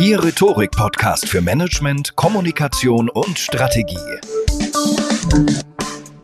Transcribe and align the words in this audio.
Ihr 0.00 0.24
Rhetorik-Podcast 0.24 1.28
für 1.28 1.42
Management, 1.42 2.16
Kommunikation 2.16 3.10
und 3.10 3.38
Strategie. 3.38 3.98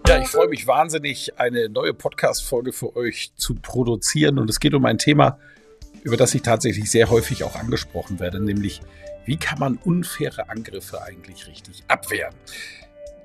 Ja, 0.08 0.18
ich 0.18 0.28
freue 0.28 0.48
mich 0.48 0.66
wahnsinnig, 0.66 1.38
eine 1.38 1.68
neue 1.68 1.92
Podcast-Folge 1.92 2.72
für 2.72 2.96
euch 2.96 3.32
zu 3.36 3.54
produzieren. 3.54 4.38
Und 4.38 4.48
es 4.48 4.60
geht 4.60 4.72
um 4.72 4.86
ein 4.86 4.96
Thema, 4.96 5.38
über 6.02 6.16
das 6.16 6.34
ich 6.34 6.40
tatsächlich 6.40 6.90
sehr 6.90 7.10
häufig 7.10 7.44
auch 7.44 7.54
angesprochen 7.54 8.18
werde, 8.18 8.40
nämlich 8.40 8.80
wie 9.26 9.36
kann 9.36 9.58
man 9.58 9.76
unfaire 9.84 10.48
Angriffe 10.48 11.02
eigentlich 11.02 11.46
richtig 11.46 11.84
abwehren? 11.86 12.34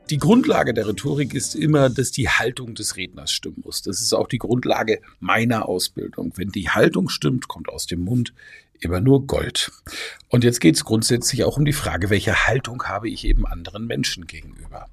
Die 0.09 0.17
Grundlage 0.17 0.73
der 0.73 0.87
Rhetorik 0.87 1.33
ist 1.33 1.55
immer, 1.55 1.89
dass 1.89 2.11
die 2.11 2.27
Haltung 2.27 2.75
des 2.75 2.97
Redners 2.97 3.31
stimmen 3.31 3.61
muss. 3.63 3.81
Das 3.81 4.01
ist 4.01 4.13
auch 4.13 4.27
die 4.27 4.39
Grundlage 4.39 5.01
meiner 5.19 5.69
Ausbildung. 5.69 6.33
Wenn 6.35 6.49
die 6.49 6.69
Haltung 6.69 7.07
stimmt, 7.07 7.47
kommt 7.47 7.69
aus 7.69 7.85
dem 7.85 8.01
Mund 8.01 8.33
immer 8.81 8.99
nur 8.99 9.25
Gold. 9.25 9.71
Und 10.27 10.43
jetzt 10.43 10.59
geht 10.59 10.75
es 10.75 10.83
grundsätzlich 10.83 11.43
auch 11.43 11.57
um 11.57 11.65
die 11.65 11.73
Frage, 11.73 12.09
welche 12.09 12.47
Haltung 12.47 12.83
habe 12.83 13.09
ich 13.09 13.25
eben 13.25 13.45
anderen 13.45 13.87
Menschen 13.87 14.27
gegenüber? 14.27 14.87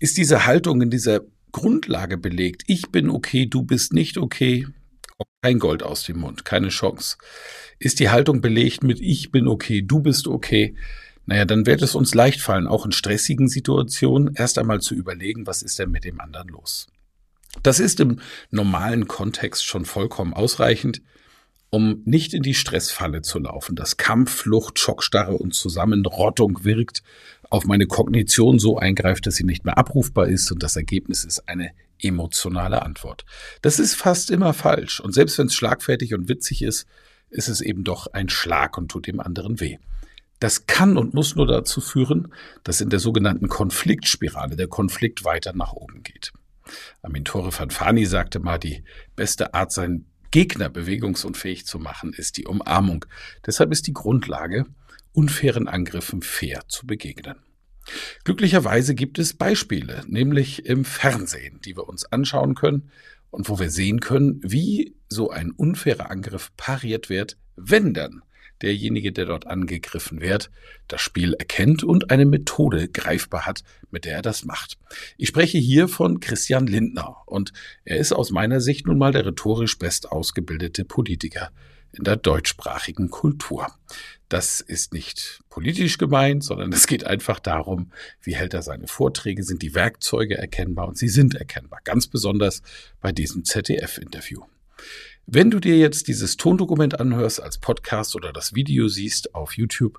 Ist 0.00 0.16
diese 0.16 0.46
Haltung 0.46 0.80
in 0.80 0.90
dieser 0.90 1.20
Grundlage 1.52 2.16
belegt, 2.16 2.64
ich 2.66 2.90
bin 2.90 3.10
okay, 3.10 3.46
du 3.46 3.62
bist 3.62 3.92
nicht 3.92 4.18
okay, 4.18 4.66
kein 5.42 5.58
Gold 5.58 5.82
aus 5.82 6.02
dem 6.04 6.18
Mund, 6.18 6.44
keine 6.44 6.68
Chance. 6.68 7.16
Ist 7.78 8.00
die 8.00 8.10
Haltung 8.10 8.40
belegt 8.40 8.82
mit 8.82 9.00
ich 9.00 9.30
bin 9.30 9.48
okay, 9.48 9.82
du 9.82 10.00
bist 10.00 10.28
okay, 10.28 10.74
naja, 11.26 11.44
dann 11.44 11.66
wird 11.66 11.82
es 11.82 11.94
uns 11.94 12.14
leicht 12.14 12.40
fallen, 12.40 12.66
auch 12.66 12.86
in 12.86 12.92
stressigen 12.92 13.48
Situationen 13.48 14.34
erst 14.34 14.58
einmal 14.58 14.80
zu 14.80 14.94
überlegen, 14.94 15.46
was 15.46 15.62
ist 15.62 15.78
denn 15.78 15.90
mit 15.90 16.04
dem 16.04 16.20
anderen 16.20 16.48
los. 16.48 16.86
Das 17.62 17.80
ist 17.80 18.00
im 18.00 18.20
normalen 18.50 19.08
Kontext 19.08 19.64
schon 19.64 19.84
vollkommen 19.84 20.34
ausreichend 20.34 21.02
um 21.70 22.02
nicht 22.04 22.32
in 22.32 22.42
die 22.42 22.54
Stressfalle 22.54 23.22
zu 23.22 23.38
laufen, 23.38 23.76
dass 23.76 23.96
Kampf, 23.96 24.32
Flucht, 24.32 24.78
Schockstarre 24.78 25.36
und 25.36 25.54
Zusammenrottung 25.54 26.64
wirkt, 26.64 27.02
auf 27.50 27.64
meine 27.64 27.86
Kognition 27.86 28.58
so 28.58 28.78
eingreift, 28.78 29.26
dass 29.26 29.36
sie 29.36 29.44
nicht 29.44 29.64
mehr 29.64 29.78
abrufbar 29.78 30.26
ist 30.26 30.50
und 30.50 30.62
das 30.62 30.76
Ergebnis 30.76 31.24
ist 31.24 31.48
eine 31.48 31.70
emotionale 32.00 32.82
Antwort. 32.82 33.24
Das 33.62 33.78
ist 33.78 33.94
fast 33.94 34.30
immer 34.30 34.52
falsch 34.52 35.00
und 35.00 35.12
selbst 35.12 35.38
wenn 35.38 35.46
es 35.46 35.54
schlagfertig 35.54 36.14
und 36.14 36.28
witzig 36.28 36.62
ist, 36.62 36.86
ist 37.30 37.48
es 37.48 37.60
eben 37.60 37.84
doch 37.84 38.06
ein 38.08 38.28
Schlag 38.28 38.78
und 38.78 38.90
tut 38.90 39.06
dem 39.06 39.20
anderen 39.20 39.60
weh. 39.60 39.78
Das 40.38 40.66
kann 40.66 40.96
und 40.96 41.14
muss 41.14 41.34
nur 41.34 41.46
dazu 41.46 41.80
führen, 41.80 42.32
dass 42.62 42.80
in 42.80 42.90
der 42.90 42.98
sogenannten 42.98 43.48
Konfliktspirale 43.48 44.56
der 44.56 44.68
Konflikt 44.68 45.24
weiter 45.24 45.52
nach 45.54 45.72
oben 45.72 46.02
geht. 46.02 46.32
Amintore 47.02 47.52
Fanfani 47.52 48.06
sagte 48.06 48.40
mal, 48.40 48.58
die 48.58 48.84
beste 49.14 49.54
Art, 49.54 49.72
sein 49.72 50.06
Gegner 50.30 50.68
bewegungsunfähig 50.68 51.66
zu 51.66 51.78
machen, 51.78 52.12
ist 52.12 52.36
die 52.36 52.46
Umarmung. 52.46 53.06
Deshalb 53.46 53.72
ist 53.72 53.86
die 53.86 53.92
Grundlage, 53.92 54.66
unfairen 55.12 55.68
Angriffen 55.68 56.22
fair 56.22 56.62
zu 56.68 56.86
begegnen. 56.86 57.36
Glücklicherweise 58.24 58.94
gibt 58.94 59.18
es 59.18 59.34
Beispiele, 59.34 60.02
nämlich 60.08 60.66
im 60.66 60.84
Fernsehen, 60.84 61.60
die 61.64 61.76
wir 61.76 61.88
uns 61.88 62.04
anschauen 62.04 62.54
können 62.54 62.90
und 63.30 63.48
wo 63.48 63.58
wir 63.58 63.70
sehen 63.70 64.00
können, 64.00 64.40
wie 64.42 64.96
so 65.08 65.30
ein 65.30 65.52
unfairer 65.52 66.10
Angriff 66.10 66.50
pariert 66.56 67.08
wird, 67.08 67.38
wenn 67.54 67.94
dann 67.94 68.22
derjenige, 68.62 69.12
der 69.12 69.26
dort 69.26 69.46
angegriffen 69.46 70.20
wird, 70.20 70.50
das 70.88 71.00
Spiel 71.00 71.34
erkennt 71.34 71.84
und 71.84 72.10
eine 72.10 72.26
Methode 72.26 72.88
greifbar 72.88 73.46
hat, 73.46 73.62
mit 73.90 74.04
der 74.04 74.14
er 74.14 74.22
das 74.22 74.44
macht. 74.44 74.78
Ich 75.16 75.28
spreche 75.28 75.58
hier 75.58 75.88
von 75.88 76.20
Christian 76.20 76.66
Lindner 76.66 77.16
und 77.26 77.52
er 77.84 77.98
ist 77.98 78.12
aus 78.12 78.30
meiner 78.30 78.60
Sicht 78.60 78.86
nun 78.86 78.98
mal 78.98 79.12
der 79.12 79.26
rhetorisch 79.26 79.78
best 79.78 80.10
ausgebildete 80.10 80.84
Politiker 80.84 81.50
in 81.92 82.04
der 82.04 82.16
deutschsprachigen 82.16 83.10
Kultur. 83.10 83.66
Das 84.28 84.60
ist 84.60 84.92
nicht 84.92 85.40
politisch 85.48 85.98
gemeint, 85.98 86.42
sondern 86.42 86.72
es 86.72 86.86
geht 86.86 87.04
einfach 87.04 87.38
darum, 87.38 87.92
wie 88.20 88.34
hält 88.34 88.54
er 88.54 88.62
seine 88.62 88.88
Vorträge, 88.88 89.44
sind 89.44 89.62
die 89.62 89.74
Werkzeuge 89.74 90.36
erkennbar 90.36 90.88
und 90.88 90.98
sie 90.98 91.08
sind 91.08 91.36
erkennbar, 91.36 91.80
ganz 91.84 92.08
besonders 92.08 92.62
bei 93.00 93.12
diesem 93.12 93.44
ZDF-Interview. 93.44 94.42
Wenn 95.28 95.50
du 95.50 95.58
dir 95.58 95.76
jetzt 95.76 96.06
dieses 96.06 96.36
Tondokument 96.36 97.00
anhörst 97.00 97.42
als 97.42 97.58
Podcast 97.58 98.14
oder 98.14 98.32
das 98.32 98.54
Video 98.54 98.86
siehst 98.86 99.34
auf 99.34 99.56
YouTube, 99.56 99.98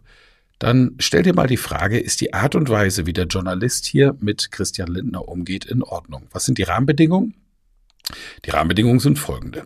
dann 0.58 0.96
stell 1.00 1.24
dir 1.24 1.36
mal 1.36 1.48
die 1.48 1.58
Frage, 1.58 2.00
ist 2.00 2.22
die 2.22 2.34
Art 2.34 2.56
und 2.56 2.70
Weise, 2.70 3.06
wie 3.06 3.14
der 3.14 3.26
Journalist 3.26 3.86
hier 3.86 4.16
mit 4.22 4.54
Christian 4.54 4.88
Lindner 4.88 5.28
umgeht, 5.28 5.66
in 5.66 5.84
Ordnung? 5.84 6.28
Was 6.32 6.46
sind 6.46 6.58
die 6.58 6.64
Rahmenbedingungen? 6.64 7.36
Die 8.46 8.52
Rahmenbedingungen 8.52 9.02
sind 9.02 9.20
folgende. 9.20 9.66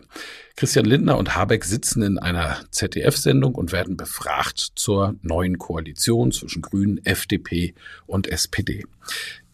Christian 0.56 0.84
Lindner 0.84 1.16
und 1.16 1.36
Habeck 1.36 1.64
sitzen 1.64 2.02
in 2.02 2.18
einer 2.18 2.58
ZDF-Sendung 2.72 3.54
und 3.54 3.70
werden 3.70 3.96
befragt 3.96 4.72
zur 4.74 5.14
neuen 5.22 5.58
Koalition 5.58 6.32
zwischen 6.32 6.60
Grünen, 6.60 6.98
FDP 7.06 7.74
und 8.06 8.26
SPD. 8.26 8.84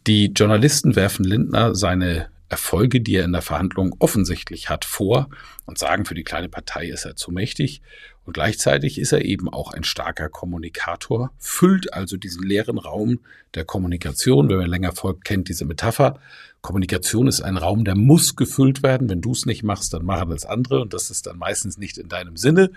Die 0.06 0.32
Journalisten 0.34 0.96
werfen 0.96 1.26
Lindner 1.26 1.74
seine 1.74 2.30
Erfolge, 2.48 3.00
die 3.00 3.16
er 3.16 3.24
in 3.24 3.32
der 3.32 3.42
Verhandlung 3.42 3.94
offensichtlich 3.98 4.68
hat, 4.68 4.84
vor 4.84 5.28
und 5.66 5.78
sagen, 5.78 6.04
für 6.04 6.14
die 6.14 6.24
kleine 6.24 6.48
Partei 6.48 6.86
ist 6.86 7.04
er 7.04 7.16
zu 7.16 7.30
mächtig. 7.30 7.82
Und 8.24 8.34
gleichzeitig 8.34 8.98
ist 8.98 9.12
er 9.12 9.24
eben 9.24 9.48
auch 9.48 9.72
ein 9.72 9.84
starker 9.84 10.28
Kommunikator, 10.28 11.30
füllt 11.38 11.94
also 11.94 12.18
diesen 12.18 12.42
leeren 12.42 12.76
Raum 12.76 13.20
der 13.54 13.64
Kommunikation. 13.64 14.50
Wer 14.50 14.58
mir 14.58 14.66
länger 14.66 14.92
folgt, 14.92 15.24
kennt 15.24 15.48
diese 15.48 15.64
Metapher. 15.64 16.20
Kommunikation 16.60 17.26
ist 17.26 17.40
ein 17.40 17.56
Raum, 17.56 17.86
der 17.86 17.94
muss 17.94 18.36
gefüllt 18.36 18.82
werden. 18.82 19.08
Wenn 19.08 19.22
du 19.22 19.32
es 19.32 19.46
nicht 19.46 19.62
machst, 19.62 19.94
dann 19.94 20.04
machen 20.04 20.30
es 20.32 20.44
andere 20.44 20.82
und 20.82 20.92
das 20.92 21.10
ist 21.10 21.26
dann 21.26 21.38
meistens 21.38 21.78
nicht 21.78 21.96
in 21.96 22.08
deinem 22.08 22.36
Sinne. 22.36 22.70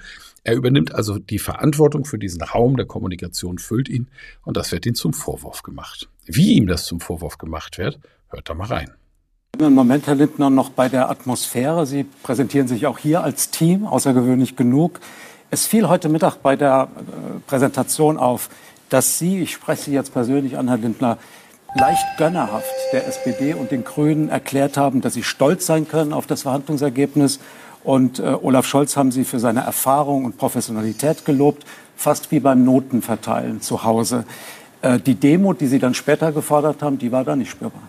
Er 0.45 0.55
übernimmt 0.55 0.95
also 0.95 1.19
die 1.19 1.39
Verantwortung 1.39 2.05
für 2.05 2.17
diesen 2.17 2.41
Raum 2.41 2.77
der 2.77 2.85
Kommunikation, 2.85 3.57
füllt 3.57 3.89
ihn 3.89 4.07
und 4.43 4.55
das 4.55 4.71
wird 4.71 4.85
ihm 4.85 4.95
zum 4.95 5.11
Vorwurf 5.11 5.63
gemacht. 5.63 6.07
Wie 6.25 6.53
ihm 6.53 6.67
das 6.67 6.85
zum 6.85 7.01
Vorwurf 7.01 7.37
gemacht 7.37 7.77
wird, 7.77 7.99
hört 8.29 8.49
da 8.49 8.53
mal 8.53 8.67
rein. 8.67 8.91
Im 9.67 9.75
Moment, 9.75 10.07
Herr 10.07 10.15
Lindner, 10.15 10.49
noch 10.49 10.71
bei 10.71 10.89
der 10.89 11.11
Atmosphäre. 11.11 11.85
Sie 11.85 12.03
präsentieren 12.23 12.67
sich 12.67 12.87
auch 12.87 12.97
hier 12.97 13.23
als 13.23 13.51
Team, 13.51 13.85
außergewöhnlich 13.85 14.55
genug. 14.55 14.99
Es 15.51 15.67
fiel 15.67 15.87
heute 15.87 16.09
Mittag 16.09 16.37
bei 16.37 16.55
der 16.55 16.87
äh, 16.95 17.39
Präsentation 17.45 18.17
auf, 18.17 18.49
dass 18.89 19.19
Sie, 19.19 19.39
ich 19.39 19.51
spreche 19.51 19.83
Sie 19.83 19.91
jetzt 19.91 20.13
persönlich 20.13 20.57
an, 20.57 20.67
Herr 20.67 20.77
Lindner, 20.77 21.19
leicht 21.75 22.17
gönnerhaft 22.17 22.73
der 22.91 23.05
SPD 23.05 23.53
und 23.53 23.69
den 23.69 23.83
Grünen 23.83 24.29
erklärt 24.29 24.77
haben, 24.77 25.01
dass 25.01 25.13
sie 25.13 25.21
stolz 25.21 25.67
sein 25.67 25.87
können 25.87 26.11
auf 26.11 26.25
das 26.25 26.41
Verhandlungsergebnis. 26.41 27.39
Und 27.83 28.17
äh, 28.17 28.35
Olaf 28.41 28.65
Scholz 28.65 28.97
haben 28.97 29.11
Sie 29.11 29.25
für 29.25 29.39
seine 29.39 29.61
Erfahrung 29.61 30.25
und 30.25 30.39
Professionalität 30.39 31.23
gelobt, 31.23 31.67
fast 31.95 32.31
wie 32.31 32.39
beim 32.39 32.65
Notenverteilen 32.65 33.61
zu 33.61 33.83
Hause. 33.83 34.25
Äh, 34.81 34.97
die 34.97 35.15
Demo, 35.15 35.53
die 35.53 35.67
Sie 35.67 35.77
dann 35.77 35.93
später 35.93 36.31
gefordert 36.31 36.81
haben, 36.81 36.97
die 36.97 37.11
war 37.11 37.23
da 37.23 37.35
nicht 37.35 37.51
spürbar. 37.51 37.83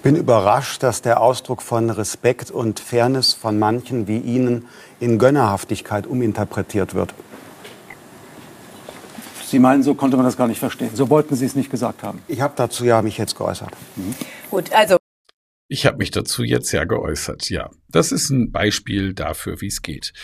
Ich 0.00 0.02
bin 0.02 0.16
überrascht, 0.16 0.82
dass 0.82 1.02
der 1.02 1.20
Ausdruck 1.20 1.60
von 1.60 1.90
Respekt 1.90 2.50
und 2.50 2.80
Fairness 2.80 3.34
von 3.34 3.58
manchen 3.58 4.08
wie 4.08 4.16
Ihnen 4.16 4.66
in 4.98 5.18
Gönnerhaftigkeit 5.18 6.06
uminterpretiert 6.06 6.94
wird. 6.94 7.12
Sie 9.44 9.58
meinen, 9.58 9.82
so 9.82 9.94
konnte 9.94 10.16
man 10.16 10.24
das 10.24 10.38
gar 10.38 10.48
nicht 10.48 10.58
verstehen. 10.58 10.88
So 10.94 11.10
wollten 11.10 11.36
Sie 11.36 11.44
es 11.44 11.54
nicht 11.54 11.70
gesagt 11.70 12.02
haben. 12.02 12.22
Ich 12.28 12.40
habe 12.40 12.54
dazu 12.56 12.86
ja 12.86 13.02
mich 13.02 13.18
jetzt 13.18 13.36
geäußert. 13.36 13.72
Mhm. 13.96 14.14
Gut, 14.50 14.72
also. 14.72 14.96
Ich 15.68 15.84
habe 15.84 15.98
mich 15.98 16.10
dazu 16.10 16.44
jetzt 16.44 16.72
ja 16.72 16.84
geäußert, 16.84 17.50
ja. 17.50 17.68
Das 17.90 18.10
ist 18.10 18.30
ein 18.30 18.52
Beispiel 18.52 19.12
dafür, 19.12 19.60
wie 19.60 19.66
es 19.66 19.82
geht. 19.82 20.14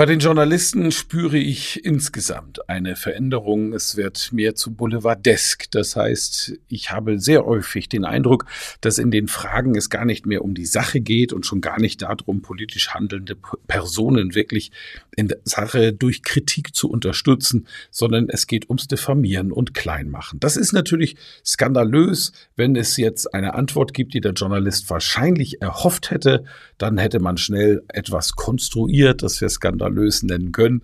Bei 0.00 0.06
den 0.06 0.18
Journalisten 0.20 0.92
spüre 0.92 1.36
ich 1.36 1.84
insgesamt 1.84 2.70
eine 2.70 2.96
Veränderung. 2.96 3.74
Es 3.74 3.98
wird 3.98 4.32
mehr 4.32 4.54
zu 4.54 4.72
Boulevardesk. 4.72 5.70
Das 5.72 5.94
heißt, 5.94 6.54
ich 6.68 6.90
habe 6.90 7.18
sehr 7.18 7.44
häufig 7.44 7.90
den 7.90 8.06
Eindruck, 8.06 8.46
dass 8.80 8.96
in 8.96 9.10
den 9.10 9.28
Fragen 9.28 9.76
es 9.76 9.90
gar 9.90 10.06
nicht 10.06 10.24
mehr 10.24 10.42
um 10.42 10.54
die 10.54 10.64
Sache 10.64 11.02
geht 11.02 11.34
und 11.34 11.44
schon 11.44 11.60
gar 11.60 11.78
nicht 11.78 12.00
darum, 12.00 12.40
politisch 12.40 12.94
handelnde 12.94 13.36
Personen 13.66 14.34
wirklich 14.34 14.72
in 15.16 15.28
der 15.28 15.40
Sache 15.44 15.92
durch 15.92 16.22
Kritik 16.22 16.74
zu 16.74 16.88
unterstützen, 16.88 17.66
sondern 17.90 18.30
es 18.30 18.46
geht 18.46 18.70
ums 18.70 18.88
Diffamieren 18.88 19.52
und 19.52 19.74
Kleinmachen. 19.74 20.40
Das 20.40 20.56
ist 20.56 20.72
natürlich 20.72 21.16
skandalös, 21.44 22.32
wenn 22.56 22.74
es 22.74 22.96
jetzt 22.96 23.34
eine 23.34 23.52
Antwort 23.52 23.92
gibt, 23.92 24.14
die 24.14 24.22
der 24.22 24.32
Journalist 24.32 24.88
wahrscheinlich 24.88 25.60
erhofft 25.60 26.10
hätte, 26.10 26.44
dann 26.78 26.96
hätte 26.96 27.20
man 27.20 27.36
schnell 27.36 27.82
etwas 27.88 28.32
konstruiert, 28.32 29.22
das 29.22 29.42
wir 29.42 29.50
skandalös 29.50 29.89
skandalös 29.90 30.22
nennen 30.22 30.52
können. 30.52 30.82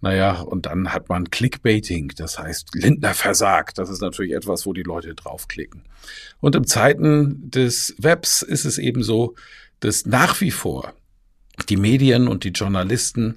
Naja, 0.00 0.40
und 0.40 0.66
dann 0.66 0.92
hat 0.92 1.08
man 1.08 1.30
Clickbaiting, 1.30 2.12
das 2.16 2.38
heißt 2.38 2.74
Lindner 2.74 3.14
versagt. 3.14 3.78
Das 3.78 3.90
ist 3.90 4.00
natürlich 4.00 4.32
etwas, 4.32 4.66
wo 4.66 4.72
die 4.72 4.82
Leute 4.82 5.14
draufklicken. 5.14 5.82
Und 6.40 6.54
im 6.54 6.66
Zeiten 6.66 7.50
des 7.50 7.94
Webs 7.98 8.42
ist 8.42 8.64
es 8.64 8.78
eben 8.78 9.02
so, 9.02 9.34
dass 9.80 10.06
nach 10.06 10.40
wie 10.40 10.50
vor 10.50 10.92
die 11.68 11.76
Medien 11.76 12.28
und 12.28 12.44
die 12.44 12.50
Journalisten 12.50 13.36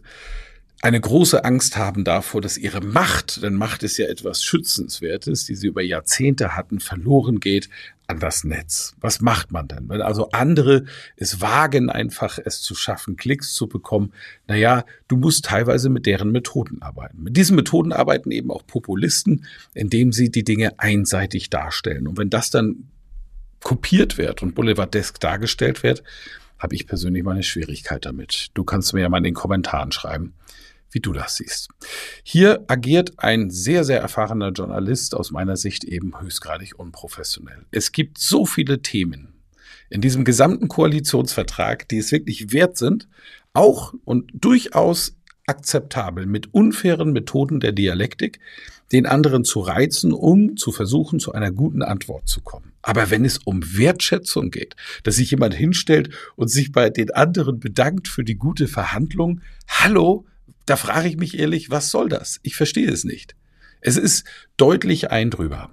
eine 0.81 1.01
große 1.01 1.43
Angst 1.43 1.75
haben 1.75 2.03
davor, 2.03 2.41
dass 2.41 2.57
ihre 2.57 2.81
Macht, 2.81 3.41
denn 3.41 3.55
Macht 3.55 3.83
ist 3.83 3.97
ja 3.97 4.07
etwas 4.07 4.43
Schützenswertes, 4.43 5.45
die 5.45 5.55
sie 5.55 5.67
über 5.67 5.81
Jahrzehnte 5.81 6.55
hatten, 6.55 6.79
verloren 6.79 7.39
geht 7.39 7.69
an 8.05 8.19
das 8.19 8.43
Netz. 8.43 8.95
Was 9.01 9.19
macht 9.19 9.51
man 9.51 9.67
dann? 9.67 9.89
Wenn 9.89 10.01
also 10.01 10.29
andere 10.31 10.85
es 11.17 11.41
wagen, 11.41 11.89
einfach 11.89 12.39
es 12.43 12.61
zu 12.61 12.73
schaffen, 12.73 13.17
Klicks 13.17 13.53
zu 13.53 13.67
bekommen, 13.67 14.13
naja, 14.47 14.85
du 15.07 15.17
musst 15.17 15.45
teilweise 15.45 15.89
mit 15.89 16.05
deren 16.05 16.31
Methoden 16.31 16.81
arbeiten. 16.81 17.21
Mit 17.23 17.35
diesen 17.35 17.55
Methoden 17.55 17.91
arbeiten 17.91 18.31
eben 18.31 18.51
auch 18.51 18.65
Populisten, 18.65 19.45
indem 19.73 20.13
sie 20.13 20.29
die 20.29 20.43
Dinge 20.43 20.79
einseitig 20.79 21.49
darstellen. 21.49 22.07
Und 22.07 22.17
wenn 22.17 22.29
das 22.29 22.49
dann 22.49 22.87
kopiert 23.61 24.17
wird 24.17 24.41
und 24.41 24.55
Boulevardesk 24.55 25.19
dargestellt 25.19 25.83
wird, 25.83 26.03
habe 26.59 26.75
ich 26.75 26.87
persönlich 26.87 27.23
meine 27.23 27.43
Schwierigkeit 27.43 28.05
damit. 28.05 28.47
Du 28.53 28.63
kannst 28.63 28.93
mir 28.93 29.01
ja 29.01 29.09
mal 29.09 29.17
in 29.17 29.25
den 29.25 29.33
Kommentaren 29.33 29.91
schreiben, 29.91 30.33
wie 30.91 30.99
du 30.99 31.13
das 31.13 31.35
siehst. 31.35 31.69
Hier 32.23 32.63
agiert 32.67 33.13
ein 33.17 33.49
sehr, 33.49 33.83
sehr 33.83 33.99
erfahrener 33.99 34.51
Journalist 34.51 35.15
aus 35.15 35.31
meiner 35.31 35.57
Sicht 35.57 35.83
eben 35.83 36.19
höchstgradig 36.19 36.77
unprofessionell. 36.77 37.65
Es 37.71 37.91
gibt 37.91 38.17
so 38.17 38.45
viele 38.45 38.81
Themen 38.81 39.33
in 39.89 40.01
diesem 40.01 40.25
gesamten 40.25 40.67
Koalitionsvertrag, 40.67 41.87
die 41.87 41.97
es 41.97 42.11
wirklich 42.11 42.51
wert 42.51 42.77
sind, 42.77 43.07
auch 43.53 43.93
und 44.05 44.29
durchaus 44.33 45.15
akzeptabel 45.45 46.25
mit 46.25 46.53
unfairen 46.53 47.13
Methoden 47.13 47.59
der 47.59 47.71
Dialektik, 47.71 48.39
den 48.91 49.05
anderen 49.05 49.43
zu 49.43 49.59
reizen, 49.59 50.13
um 50.13 50.57
zu 50.57 50.71
versuchen, 50.71 51.19
zu 51.19 51.33
einer 51.33 51.51
guten 51.51 51.81
Antwort 51.81 52.27
zu 52.27 52.41
kommen. 52.41 52.73
Aber 52.81 53.09
wenn 53.09 53.25
es 53.25 53.37
um 53.39 53.61
Wertschätzung 53.77 54.51
geht, 54.51 54.75
dass 55.03 55.15
sich 55.15 55.31
jemand 55.31 55.53
hinstellt 55.53 56.09
und 56.35 56.49
sich 56.49 56.71
bei 56.71 56.89
den 56.89 57.11
anderen 57.11 57.59
bedankt 57.59 58.07
für 58.07 58.23
die 58.23 58.35
gute 58.35 58.67
Verhandlung, 58.67 59.41
hallo, 59.67 60.25
da 60.67 60.75
frage 60.75 61.09
ich 61.09 61.17
mich 61.17 61.39
ehrlich, 61.39 61.71
was 61.71 61.89
soll 61.89 62.09
das? 62.09 62.39
Ich 62.43 62.55
verstehe 62.55 62.91
es 62.91 63.03
nicht. 63.03 63.35
Es 63.81 63.97
ist 63.97 64.25
deutlich 64.57 65.11
ein 65.11 65.31
drüber. 65.31 65.71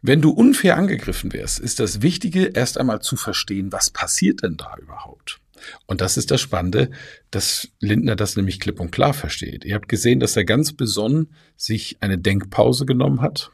Wenn 0.00 0.22
du 0.22 0.30
unfair 0.30 0.76
angegriffen 0.76 1.32
wirst, 1.32 1.58
ist 1.58 1.80
das 1.80 2.02
Wichtige 2.02 2.46
erst 2.46 2.78
einmal 2.78 3.02
zu 3.02 3.16
verstehen, 3.16 3.72
was 3.72 3.90
passiert 3.90 4.42
denn 4.42 4.56
da 4.56 4.76
überhaupt? 4.80 5.40
Und 5.86 6.00
das 6.00 6.16
ist 6.16 6.30
das 6.30 6.40
Spannende, 6.40 6.90
dass 7.32 7.68
Lindner 7.80 8.14
das 8.14 8.36
nämlich 8.36 8.60
klipp 8.60 8.78
und 8.78 8.92
klar 8.92 9.12
versteht. 9.12 9.64
Ihr 9.64 9.74
habt 9.74 9.88
gesehen, 9.88 10.20
dass 10.20 10.36
er 10.36 10.44
ganz 10.44 10.72
besonnen 10.72 11.34
sich 11.56 11.96
eine 12.00 12.16
Denkpause 12.16 12.86
genommen 12.86 13.20
hat. 13.20 13.50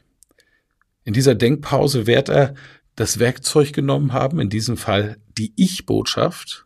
In 1.03 1.13
dieser 1.13 1.33
Denkpause 1.33 2.05
wird 2.05 2.29
er 2.29 2.53
das 2.95 3.17
Werkzeug 3.17 3.73
genommen 3.73 4.13
haben, 4.13 4.39
in 4.39 4.49
diesem 4.49 4.77
Fall 4.77 5.17
die 5.37 5.53
Ich-Botschaft, 5.55 6.64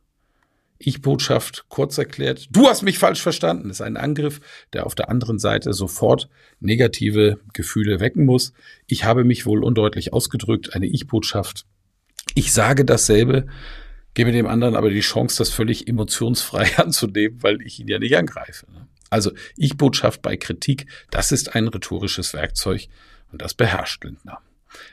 ich-Botschaft 0.79 1.65
kurz 1.67 1.97
erklärt. 1.97 2.47
Du 2.51 2.67
hast 2.67 2.81
mich 2.81 2.97
falsch 2.97 3.21
verstanden. 3.21 3.69
Ist 3.69 3.81
ein 3.81 3.97
Angriff, 3.97 4.39
der 4.73 4.85
auf 4.85 4.95
der 4.95 5.09
anderen 5.09 5.37
Seite 5.37 5.73
sofort 5.73 6.29
negative 6.61 7.39
Gefühle 7.53 7.99
wecken 7.99 8.25
muss. 8.25 8.53
Ich 8.87 9.03
habe 9.03 9.25
mich 9.25 9.45
wohl 9.45 9.63
undeutlich 9.63 10.13
ausgedrückt. 10.13 10.73
Eine 10.73 10.87
Ich-Botschaft. 10.87 11.65
Ich 12.33 12.53
sage 12.53 12.85
dasselbe, 12.85 13.47
gebe 14.13 14.31
dem 14.31 14.47
anderen 14.47 14.75
aber 14.75 14.89
die 14.89 15.01
Chance, 15.01 15.37
das 15.39 15.49
völlig 15.49 15.87
emotionsfrei 15.87 16.69
anzunehmen, 16.77 17.43
weil 17.43 17.61
ich 17.61 17.79
ihn 17.79 17.89
ja 17.89 17.99
nicht 17.99 18.15
angreife. 18.15 18.65
Also 19.09 19.31
Ich-Botschaft 19.57 20.21
bei 20.21 20.37
Kritik, 20.37 20.85
das 21.11 21.31
ist 21.31 21.55
ein 21.55 21.67
rhetorisches 21.67 22.33
Werkzeug 22.33 22.87
und 23.31 23.41
das 23.41 23.53
beherrscht 23.53 24.03
Lindner. 24.03 24.39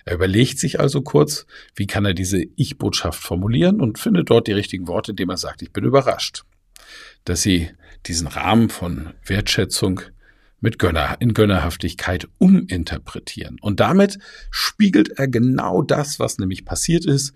Er 0.05 0.15
überlegt 0.15 0.59
sich 0.59 0.81
also 0.81 1.03
kurz, 1.03 1.47
wie 1.75 1.87
kann 1.87 2.05
er 2.05 2.15
diese 2.15 2.43
Ich-Botschaft 2.57 3.23
formulieren 3.23 3.81
und 3.81 3.99
findet 3.99 4.31
dort 4.31 4.47
die 4.47 4.53
richtigen 4.53 4.89
Worte, 4.89 5.13
indem 5.13 5.31
er 5.31 5.37
sagt, 5.37 5.63
ich 5.63 5.73
bin 5.73 5.85
überrascht, 5.85 6.45
dass 7.25 7.43
sie 7.43 7.71
diesen 8.07 8.27
Rahmen 8.27 8.69
von 8.69 9.15
Wertschätzung 9.25 10.01
mit 10.61 10.79
Gönner, 10.79 11.17
in 11.21 11.35
Gönnerhaftigkeit 11.35 12.29
uminterpretieren. 12.39 13.59
Und 13.61 13.81
damit 13.81 14.19
spiegelt 14.51 15.11
er 15.19 15.29
genau 15.29 15.83
das, 15.83 16.19
was 16.19 16.39
nämlich 16.39 16.65
passiert 16.65 17.05
ist, 17.05 17.35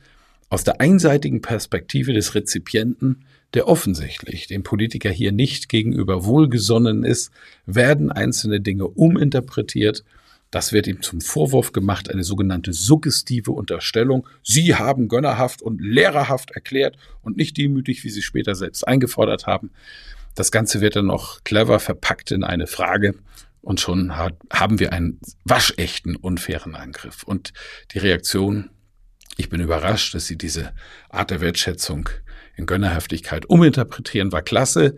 aus 0.48 0.64
der 0.64 0.80
einseitigen 0.80 1.42
Perspektive 1.42 2.12
des 2.12 2.34
Rezipienten, 2.34 3.24
der 3.54 3.68
offensichtlich 3.68 4.46
dem 4.46 4.62
Politiker 4.62 5.10
hier 5.10 5.32
nicht 5.32 5.68
gegenüber 5.68 6.24
wohlgesonnen 6.24 7.04
ist, 7.04 7.30
werden 7.66 8.10
einzelne 8.10 8.60
Dinge 8.60 8.88
uminterpretiert 8.88 10.04
das 10.50 10.72
wird 10.72 10.86
ihm 10.88 11.00
zum 11.00 11.20
Vorwurf 11.20 11.72
gemacht, 11.72 12.10
eine 12.10 12.24
sogenannte 12.24 12.72
suggestive 12.72 13.52
Unterstellung. 13.52 14.26
Sie 14.42 14.74
haben 14.74 15.08
gönnerhaft 15.08 15.62
und 15.62 15.80
lehrerhaft 15.80 16.50
erklärt 16.50 16.96
und 17.22 17.36
nicht 17.36 17.56
demütig, 17.56 18.02
wie 18.02 18.10
Sie 18.10 18.22
später 18.22 18.54
selbst 18.54 18.86
eingefordert 18.86 19.46
haben. 19.46 19.70
Das 20.34 20.50
Ganze 20.50 20.80
wird 20.80 20.96
dann 20.96 21.06
noch 21.06 21.44
clever 21.44 21.78
verpackt 21.78 22.32
in 22.32 22.42
eine 22.42 22.66
Frage 22.66 23.14
und 23.62 23.80
schon 23.80 24.16
hat, 24.16 24.34
haben 24.52 24.80
wir 24.80 24.92
einen 24.92 25.20
waschechten, 25.44 26.16
unfairen 26.16 26.74
Angriff. 26.74 27.22
Und 27.22 27.52
die 27.92 27.98
Reaktion, 27.98 28.70
ich 29.36 29.50
bin 29.50 29.60
überrascht, 29.60 30.14
dass 30.14 30.26
Sie 30.26 30.36
diese 30.36 30.72
Art 31.10 31.30
der 31.30 31.40
Wertschätzung 31.40 32.08
in 32.56 32.66
Gönnerhaftigkeit 32.66 33.48
uminterpretieren, 33.48 34.32
war 34.32 34.42
klasse. 34.42 34.96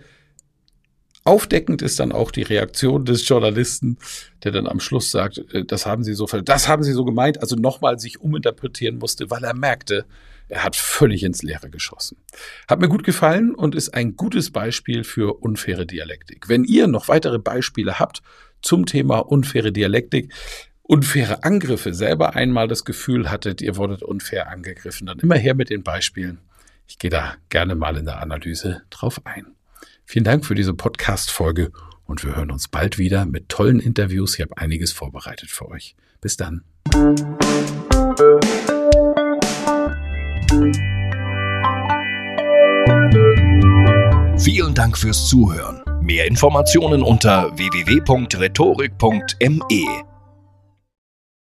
Aufdeckend 1.24 1.82
ist 1.82 2.00
dann 2.00 2.10
auch 2.12 2.30
die 2.30 2.42
Reaktion 2.42 3.04
des 3.04 3.26
Journalisten, 3.28 3.98
der 4.42 4.50
dann 4.50 4.66
am 4.66 4.80
Schluss 4.80 5.10
sagt, 5.10 5.38
äh, 5.52 5.64
das 5.64 5.86
haben 5.86 6.02
Sie 6.02 6.14
so, 6.14 6.26
das 6.26 6.68
haben 6.68 6.82
Sie 6.82 6.92
so 6.92 7.04
gemeint, 7.04 7.40
also 7.40 7.56
nochmal 7.56 7.98
sich 7.98 8.20
uminterpretieren 8.20 8.98
musste, 8.98 9.30
weil 9.30 9.44
er 9.44 9.54
merkte, 9.54 10.04
er 10.48 10.64
hat 10.64 10.76
völlig 10.76 11.22
ins 11.22 11.42
Leere 11.42 11.70
geschossen. 11.70 12.18
Hat 12.68 12.80
mir 12.80 12.88
gut 12.88 13.04
gefallen 13.04 13.54
und 13.54 13.74
ist 13.74 13.94
ein 13.94 14.16
gutes 14.16 14.50
Beispiel 14.50 15.04
für 15.04 15.40
unfaire 15.40 15.86
Dialektik. 15.86 16.48
Wenn 16.48 16.64
ihr 16.64 16.88
noch 16.88 17.08
weitere 17.08 17.38
Beispiele 17.38 17.98
habt 17.98 18.22
zum 18.60 18.84
Thema 18.84 19.20
unfaire 19.20 19.72
Dialektik, 19.72 20.32
unfaire 20.82 21.44
Angriffe, 21.44 21.94
selber 21.94 22.34
einmal 22.34 22.68
das 22.68 22.84
Gefühl 22.84 23.30
hattet, 23.30 23.62
ihr 23.62 23.76
wurdet 23.76 24.02
unfair 24.02 24.50
angegriffen, 24.50 25.06
dann 25.06 25.20
immer 25.20 25.36
her 25.36 25.54
mit 25.54 25.70
den 25.70 25.82
Beispielen. 25.82 26.38
Ich 26.86 26.98
gehe 26.98 27.10
da 27.10 27.36
gerne 27.48 27.74
mal 27.74 27.96
in 27.96 28.04
der 28.04 28.20
Analyse 28.20 28.82
drauf 28.90 29.22
ein. 29.24 29.46
Vielen 30.04 30.24
Dank 30.24 30.44
für 30.44 30.54
diese 30.54 30.74
Podcast-Folge 30.74 31.72
und 32.04 32.24
wir 32.24 32.36
hören 32.36 32.50
uns 32.50 32.68
bald 32.68 32.98
wieder 32.98 33.24
mit 33.24 33.48
tollen 33.48 33.80
Interviews. 33.80 34.34
Ich 34.34 34.42
habe 34.42 34.58
einiges 34.58 34.92
vorbereitet 34.92 35.50
für 35.50 35.68
euch. 35.68 35.96
Bis 36.20 36.36
dann. 36.36 36.62
Vielen 44.38 44.74
Dank 44.74 44.98
fürs 44.98 45.28
Zuhören. 45.28 45.82
Mehr 46.02 46.26
Informationen 46.26 47.02
unter 47.02 47.56
www.rhetorik.me. 47.56 50.11